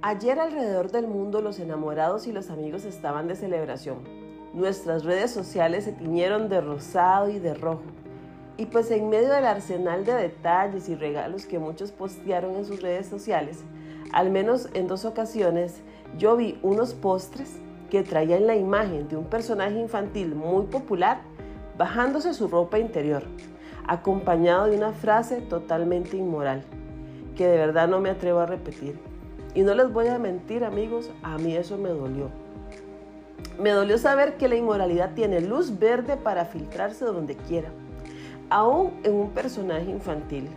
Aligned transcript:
Ayer 0.00 0.38
alrededor 0.38 0.92
del 0.92 1.08
mundo 1.08 1.42
los 1.42 1.58
enamorados 1.58 2.28
y 2.28 2.32
los 2.32 2.50
amigos 2.50 2.84
estaban 2.84 3.26
de 3.26 3.34
celebración. 3.34 3.98
Nuestras 4.54 5.04
redes 5.04 5.32
sociales 5.32 5.86
se 5.86 5.92
tiñeron 5.92 6.48
de 6.48 6.60
rosado 6.60 7.28
y 7.30 7.40
de 7.40 7.52
rojo. 7.52 7.82
Y 8.56 8.66
pues 8.66 8.92
en 8.92 9.08
medio 9.08 9.28
del 9.28 9.44
arsenal 9.44 10.04
de 10.04 10.14
detalles 10.14 10.88
y 10.88 10.94
regalos 10.94 11.46
que 11.46 11.58
muchos 11.58 11.90
postearon 11.90 12.54
en 12.54 12.64
sus 12.64 12.80
redes 12.80 13.08
sociales, 13.08 13.64
al 14.12 14.30
menos 14.30 14.68
en 14.72 14.86
dos 14.86 15.04
ocasiones, 15.04 15.80
yo 16.16 16.36
vi 16.36 16.60
unos 16.62 16.94
postres 16.94 17.58
que 17.90 18.04
traían 18.04 18.46
la 18.46 18.54
imagen 18.54 19.08
de 19.08 19.16
un 19.16 19.24
personaje 19.24 19.80
infantil 19.80 20.32
muy 20.36 20.66
popular 20.66 21.22
bajándose 21.76 22.34
su 22.34 22.46
ropa 22.46 22.78
interior, 22.78 23.24
acompañado 23.88 24.66
de 24.66 24.76
una 24.76 24.92
frase 24.92 25.40
totalmente 25.40 26.16
inmoral, 26.16 26.62
que 27.34 27.48
de 27.48 27.56
verdad 27.56 27.88
no 27.88 27.98
me 27.98 28.10
atrevo 28.10 28.38
a 28.38 28.46
repetir. 28.46 29.07
Y 29.58 29.62
no 29.62 29.74
les 29.74 29.92
voy 29.92 30.06
a 30.06 30.20
mentir 30.20 30.62
amigos, 30.62 31.10
a 31.20 31.36
mí 31.36 31.56
eso 31.56 31.76
me 31.78 31.88
dolió. 31.88 32.30
Me 33.58 33.70
dolió 33.70 33.98
saber 33.98 34.36
que 34.36 34.46
la 34.46 34.54
inmoralidad 34.54 35.14
tiene 35.14 35.40
luz 35.40 35.80
verde 35.80 36.16
para 36.16 36.44
filtrarse 36.44 37.04
donde 37.04 37.34
quiera, 37.34 37.72
aún 38.50 38.92
en 39.02 39.14
un 39.14 39.30
personaje 39.30 39.90
infantil, 39.90 40.48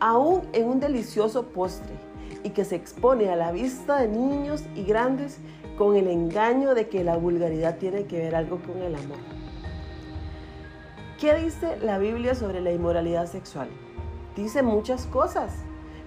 aún 0.00 0.48
en 0.52 0.66
un 0.66 0.80
delicioso 0.80 1.44
postre, 1.44 1.94
y 2.42 2.50
que 2.50 2.64
se 2.64 2.74
expone 2.74 3.30
a 3.30 3.36
la 3.36 3.52
vista 3.52 4.00
de 4.00 4.08
niños 4.08 4.64
y 4.74 4.82
grandes 4.82 5.38
con 5.78 5.94
el 5.94 6.08
engaño 6.08 6.74
de 6.74 6.88
que 6.88 7.04
la 7.04 7.16
vulgaridad 7.16 7.78
tiene 7.78 8.06
que 8.06 8.18
ver 8.18 8.34
algo 8.34 8.58
con 8.58 8.82
el 8.82 8.96
amor. 8.96 9.18
¿Qué 11.20 11.36
dice 11.36 11.78
la 11.84 11.98
Biblia 11.98 12.34
sobre 12.34 12.60
la 12.60 12.72
inmoralidad 12.72 13.26
sexual? 13.26 13.68
Dice 14.34 14.64
muchas 14.64 15.06
cosas, 15.06 15.52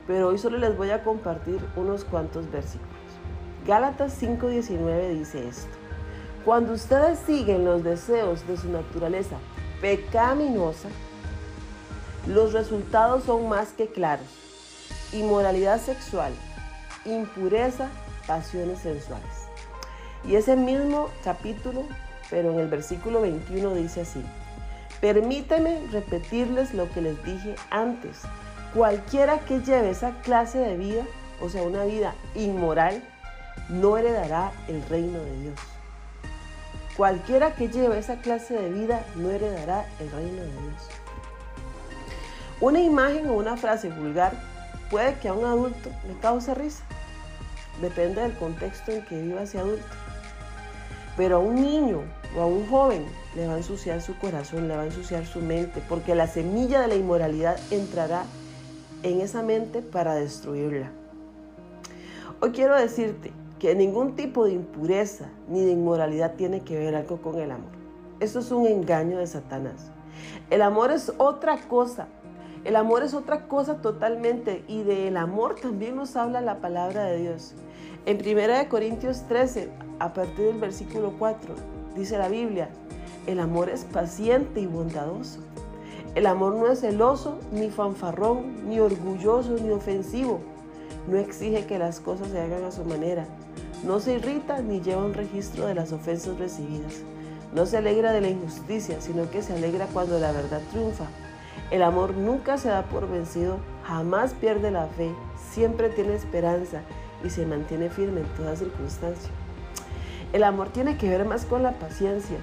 pero 0.07 0.30
hoy 0.30 0.38
solo 0.38 0.57
les 0.57 0.75
voy 0.77 0.91
a 0.91 1.03
compartir 1.03 1.59
unos 1.75 2.03
cuantos 2.03 2.49
versículos. 2.52 2.89
Gálatas 3.66 4.13
5:19 4.21 5.10
dice 5.10 5.48
esto. 5.48 5.77
Cuando 6.45 6.73
ustedes 6.73 7.20
siguen 7.20 7.63
los 7.63 7.84
deseos 7.84 8.45
de 8.48 8.57
su 8.57 8.70
naturaleza 8.70 9.37
pecaminosa, 9.79 10.90
los 12.27 12.54
resultados 12.54 13.23
son 13.23 13.48
más 13.48 13.70
que 13.73 13.87
claros. 13.87 14.27
Inmoralidad 15.13 15.79
sexual, 15.79 16.34
impureza, 17.05 17.90
pasiones 18.27 18.79
sensuales. 18.79 19.48
Y 20.26 20.35
ese 20.35 20.55
mismo 20.55 21.10
capítulo, 21.23 21.84
pero 22.29 22.51
en 22.51 22.60
el 22.60 22.67
versículo 22.67 23.21
21 23.21 23.73
dice 23.76 24.01
así. 24.01 24.23
Permíteme 25.01 25.85
repetirles 25.91 26.73
lo 26.73 26.90
que 26.91 27.01
les 27.01 27.23
dije 27.26 27.55
antes. 27.70 28.21
Cualquiera 28.74 29.40
que 29.40 29.60
lleve 29.60 29.91
esa 29.91 30.20
clase 30.21 30.57
de 30.57 30.77
vida, 30.77 31.04
o 31.40 31.48
sea, 31.48 31.62
una 31.62 31.84
vida 31.84 32.16
inmoral, 32.34 33.04
no 33.70 33.98
heredará 33.98 34.52
el 34.68 34.82
reino 34.90 35.20
de 35.20 35.41
Dios. 35.41 35.60
Cualquiera 36.98 37.54
que 37.54 37.70
lleve 37.70 37.99
esa 37.99 38.18
clase 38.18 38.55
de 38.55 38.71
vida 38.71 39.05
no 39.16 39.29
heredará 39.29 39.85
el 39.99 40.12
reino 40.12 40.41
de 40.41 40.51
Dios. 40.51 40.90
Una 42.62 42.79
imagen 42.79 43.29
o 43.29 43.34
una 43.34 43.57
frase 43.57 43.90
vulgar 43.90 44.34
puede 44.90 45.16
que 45.20 45.27
a 45.27 45.34
un 45.34 45.46
adulto 45.46 45.90
le 46.07 46.18
cause 46.20 46.54
risa. 46.55 46.84
Depende 47.79 48.21
del 48.21 48.34
contexto 48.38 48.91
en 48.91 49.05
que 49.05 49.21
viva 49.21 49.44
ese 49.44 49.60
adulto. 49.60 49.85
Pero 51.16 51.38
a 51.38 51.40
un 51.40 51.55
niño 51.55 52.01
o 52.35 52.41
a 52.41 52.46
un 52.48 52.68
joven 52.68 53.05
le 53.35 53.48
va 53.48 53.54
a 53.54 53.57
ensuciar 53.57 54.01
su 54.01 54.18
corazón, 54.18 54.68
le 54.68 54.76
va 54.76 54.84
a 54.84 54.85
ensuciar 54.85 55.27
su 55.27 55.41
mente, 55.41 55.82
porque 55.88 56.16
la 56.16 56.27
semilla 56.27 56.82
de 56.82 56.88
la 56.88 56.96
inmoralidad 56.96 57.60
entrará 57.71 58.24
en 59.04 59.21
esa 59.21 59.43
mente 59.43 59.82
para 59.82 60.15
destruirla. 60.15 60.91
Hoy 62.41 62.51
quiero 62.51 62.76
decirte 62.76 63.32
que 63.60 63.76
ningún 63.76 64.16
tipo 64.16 64.45
de 64.45 64.53
impureza 64.53 65.29
ni 65.47 65.63
de 65.63 65.72
inmoralidad 65.72 66.35
tiene 66.35 66.62
que 66.62 66.78
ver 66.78 66.95
algo 66.95 67.22
con 67.22 67.40
el 67.40 67.51
amor. 67.51 67.72
Eso 68.19 68.39
es 68.39 68.51
un 68.51 68.67
engaño 68.67 69.19
de 69.19 69.28
Satanás. 69.28 69.91
El 70.50 70.61
amor 70.61 70.91
es 70.91 71.13
otra 71.17 71.57
cosa. 71.67 72.07
El 72.63 72.78
amor 72.78 73.03
es 73.03 73.13
otra 73.13 73.47
cosa 73.47 73.81
totalmente 73.81 74.63
y 74.67 74.83
del 74.83 75.17
amor 75.17 75.55
también 75.55 75.97
nos 75.97 76.16
habla 76.16 76.39
la 76.41 76.59
palabra 76.59 77.03
de 77.05 77.19
Dios. 77.19 77.53
En 78.05 78.17
1 78.17 78.69
Corintios 78.69 79.28
13, 79.28 79.69
a 79.99 80.13
partir 80.13 80.45
del 80.45 80.59
versículo 80.59 81.13
4, 81.19 81.55
dice 81.95 82.17
la 82.17 82.29
Biblia, 82.29 82.69
el 83.28 83.39
amor 83.39 83.69
es 83.69 83.85
paciente 83.85 84.61
y 84.61 84.66
bondadoso. 84.66 85.39
El 86.16 86.28
amor 86.28 86.53
no 86.53 86.72
es 86.72 86.81
celoso, 86.81 87.40
ni 87.51 87.72
fanfarrón, 87.72 88.69
ni 88.69 88.79
orgulloso, 88.79 89.56
ni 89.62 89.72
ofensivo. 89.72 90.41
No 91.07 91.18
exige 91.18 91.66
que 91.66 91.79
las 91.79 92.00
cosas 92.00 92.28
se 92.28 92.40
hagan 92.40 92.63
a 92.63 92.72
su 92.72 92.85
manera. 92.85 93.25
No 93.84 94.00
se 94.00 94.13
irrita 94.13 94.62
ni 94.62 94.79
lleva 94.79 95.03
un 95.03 95.16
registro 95.16 95.66
de 95.66 95.73
las 95.73 95.91
ofensas 95.91 96.38
recibidas. 96.38 97.02
No 97.53 97.66
se 97.66 97.78
alegra 97.78 98.13
de 98.13 98.22
la 98.22 98.29
injusticia, 98.29 99.02
sino 99.02 99.29
que 99.31 99.41
se 99.41 99.53
alegra 99.53 99.88
cuando 99.88 100.19
la 100.19 100.31
verdad 100.31 100.62
triunfa. 100.72 101.06
El 101.72 101.81
amor 101.81 102.13
nunca 102.13 102.57
se 102.57 102.69
da 102.69 102.84
por 102.84 103.09
vencido, 103.09 103.57
jamás 103.84 104.34
pierde 104.34 104.69
la 104.69 104.85
fe, 104.85 105.12
siempre 105.52 105.90
tiene 105.90 106.13
esperanza 106.13 106.81
y 107.23 107.31
se 107.31 107.46
mantiene 107.47 107.90
firme 107.90 108.22
en 108.22 108.28
toda 108.35 108.56
circunstancia. 108.56 109.31
El 110.31 110.44
amor 110.44 110.69
tiene 110.69 110.97
que 110.97 111.09
ver 111.09 111.25
más 111.25 111.46
con 111.46 111.63
la 111.63 111.72
paciencia, 111.73 112.38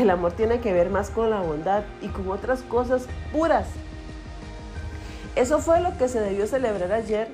el 0.00 0.10
amor 0.10 0.32
tiene 0.32 0.60
que 0.60 0.72
ver 0.72 0.90
más 0.90 1.10
con 1.10 1.30
la 1.30 1.40
bondad 1.40 1.82
y 2.00 2.08
con 2.08 2.28
otras 2.28 2.62
cosas 2.62 3.06
puras. 3.32 3.66
Eso 5.34 5.60
fue 5.60 5.80
lo 5.80 5.96
que 5.96 6.08
se 6.08 6.20
debió 6.20 6.46
celebrar 6.46 6.92
ayer. 6.92 7.28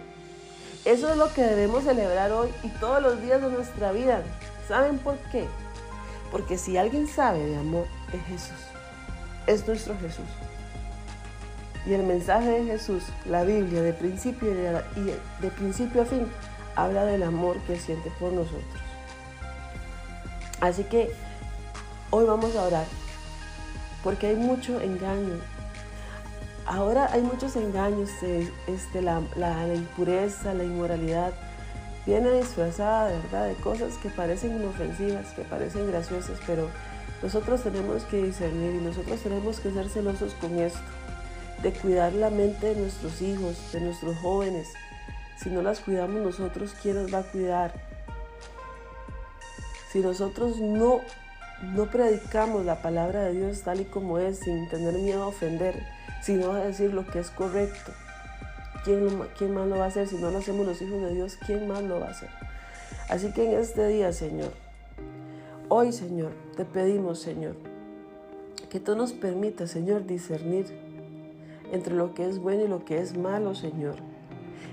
Eso 0.84 1.10
es 1.10 1.16
lo 1.16 1.32
que 1.32 1.42
debemos 1.42 1.84
celebrar 1.84 2.32
hoy 2.32 2.50
y 2.62 2.68
todos 2.68 3.02
los 3.02 3.20
días 3.22 3.40
de 3.40 3.48
nuestra 3.48 3.92
vida. 3.92 4.22
¿Saben 4.68 4.98
por 4.98 5.16
qué? 5.32 5.46
Porque 6.30 6.58
si 6.58 6.76
alguien 6.76 7.06
sabe 7.06 7.44
de 7.44 7.56
amor, 7.56 7.86
es 8.12 8.22
Jesús. 8.24 8.66
Es 9.46 9.66
nuestro 9.66 9.96
Jesús. 9.98 10.26
Y 11.86 11.92
el 11.94 12.02
mensaje 12.02 12.48
de 12.48 12.64
Jesús, 12.64 13.04
la 13.26 13.44
Biblia, 13.44 13.82
de 13.82 13.92
principio, 13.92 14.50
y 14.50 15.42
de 15.42 15.50
principio 15.50 16.02
a 16.02 16.06
fin, 16.06 16.26
habla 16.76 17.04
del 17.04 17.22
amor 17.22 17.58
que 17.66 17.76
siente 17.76 18.10
por 18.18 18.32
nosotros. 18.32 18.64
Así 20.60 20.84
que 20.84 21.12
Hoy 22.16 22.26
vamos 22.26 22.54
a 22.54 22.62
orar 22.62 22.86
porque 24.04 24.28
hay 24.28 24.36
mucho 24.36 24.80
engaño. 24.80 25.40
Ahora 26.64 27.12
hay 27.12 27.22
muchos 27.22 27.56
engaños, 27.56 28.08
este, 28.68 29.02
la, 29.02 29.20
impureza, 29.74 30.54
la 30.54 30.62
inmoralidad, 30.62 31.32
viene 32.06 32.30
disfrazada 32.30 33.08
de 33.08 33.18
verdad 33.18 33.48
de 33.48 33.54
cosas 33.54 33.96
que 33.96 34.10
parecen 34.10 34.54
inofensivas, 34.54 35.32
que 35.32 35.42
parecen 35.42 35.88
graciosas, 35.88 36.38
pero 36.46 36.68
nosotros 37.20 37.64
tenemos 37.64 38.04
que 38.04 38.22
discernir 38.22 38.76
y 38.76 38.84
nosotros 38.84 39.18
tenemos 39.20 39.58
que 39.58 39.72
ser 39.72 39.88
celosos 39.88 40.34
con 40.34 40.56
esto, 40.60 40.78
de 41.64 41.72
cuidar 41.72 42.12
la 42.12 42.30
mente 42.30 42.76
de 42.76 42.80
nuestros 42.80 43.20
hijos, 43.22 43.56
de 43.72 43.80
nuestros 43.80 44.16
jóvenes. 44.18 44.68
Si 45.42 45.50
no 45.50 45.62
las 45.62 45.80
cuidamos 45.80 46.22
nosotros, 46.22 46.76
¿quién 46.80 46.94
nos 46.94 47.12
va 47.12 47.18
a 47.18 47.32
cuidar? 47.32 47.74
Si 49.90 49.98
nosotros 49.98 50.58
no 50.60 51.00
no 51.62 51.86
predicamos 51.86 52.64
la 52.64 52.82
palabra 52.82 53.24
de 53.24 53.32
Dios 53.32 53.62
tal 53.62 53.80
y 53.80 53.84
como 53.84 54.18
es, 54.18 54.40
sin 54.40 54.68
tener 54.68 54.94
miedo 54.94 55.22
a 55.22 55.28
ofender, 55.28 55.82
sino 56.22 56.52
a 56.52 56.64
decir 56.64 56.92
lo 56.92 57.06
que 57.06 57.20
es 57.20 57.30
correcto. 57.30 57.92
¿Quién, 58.84 59.08
¿Quién, 59.38 59.54
más 59.54 59.66
lo 59.66 59.78
va 59.78 59.84
a 59.84 59.88
hacer? 59.88 60.06
Si 60.08 60.16
no 60.16 60.30
lo 60.30 60.38
hacemos 60.38 60.66
los 60.66 60.80
hijos 60.82 61.00
de 61.00 61.14
Dios, 61.14 61.38
¿quién 61.46 61.66
más 61.66 61.82
lo 61.82 62.00
va 62.00 62.08
a 62.08 62.10
hacer? 62.10 62.28
Así 63.08 63.32
que 63.32 63.44
en 63.44 63.58
este 63.58 63.86
día, 63.88 64.12
Señor, 64.12 64.52
hoy, 65.68 65.92
Señor, 65.92 66.32
te 66.56 66.64
pedimos, 66.64 67.18
Señor, 67.20 67.56
que 68.68 68.80
tú 68.80 68.94
nos 68.96 69.12
permitas, 69.12 69.70
Señor, 69.70 70.06
discernir 70.06 70.66
entre 71.72 71.94
lo 71.94 72.12
que 72.12 72.28
es 72.28 72.38
bueno 72.38 72.64
y 72.64 72.68
lo 72.68 72.84
que 72.84 72.98
es 72.98 73.16
malo, 73.16 73.54
Señor. 73.54 73.96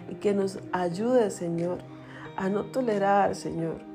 Y 0.10 0.16
que 0.16 0.34
nos 0.34 0.60
ayude, 0.72 1.32
Señor, 1.32 1.80
a 2.36 2.50
no 2.50 2.66
tolerar, 2.66 3.36
Señor, 3.36 3.91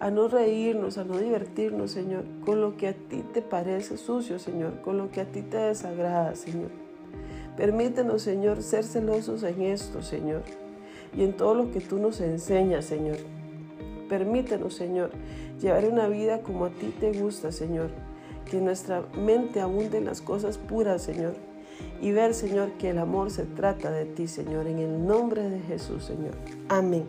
a 0.00 0.10
no 0.10 0.28
reírnos, 0.28 0.98
a 0.98 1.04
no 1.04 1.18
divertirnos, 1.18 1.90
Señor, 1.90 2.24
con 2.44 2.60
lo 2.60 2.76
que 2.76 2.88
a 2.88 2.92
ti 2.92 3.22
te 3.32 3.42
parece 3.42 3.96
sucio, 3.96 4.38
Señor, 4.38 4.80
con 4.82 4.98
lo 4.98 5.10
que 5.10 5.20
a 5.20 5.24
ti 5.24 5.42
te 5.42 5.56
desagrada, 5.56 6.34
Señor. 6.34 6.70
Permítenos, 7.56 8.22
Señor, 8.22 8.62
ser 8.62 8.84
celosos 8.84 9.42
en 9.42 9.62
esto, 9.62 10.02
Señor, 10.02 10.42
y 11.16 11.24
en 11.24 11.32
todo 11.32 11.54
lo 11.54 11.70
que 11.70 11.80
tú 11.80 11.98
nos 11.98 12.20
enseñas, 12.20 12.84
Señor. 12.84 13.16
Permítenos, 14.08 14.74
Señor, 14.74 15.10
llevar 15.60 15.86
una 15.86 16.06
vida 16.08 16.42
como 16.42 16.66
a 16.66 16.70
ti 16.70 16.94
te 17.00 17.12
gusta, 17.12 17.50
Señor. 17.50 17.90
Que 18.50 18.58
nuestra 18.58 19.02
mente 19.16 19.60
abunde 19.60 19.98
en 19.98 20.04
las 20.04 20.20
cosas 20.20 20.58
puras, 20.58 21.02
Señor. 21.02 21.34
Y 22.00 22.12
ver, 22.12 22.34
Señor, 22.34 22.72
que 22.72 22.90
el 22.90 22.98
amor 22.98 23.30
se 23.30 23.44
trata 23.44 23.90
de 23.90 24.04
ti, 24.04 24.28
Señor. 24.28 24.66
En 24.66 24.78
el 24.78 25.06
nombre 25.06 25.48
de 25.48 25.58
Jesús, 25.60 26.04
Señor. 26.04 26.32
Amén. 26.68 27.06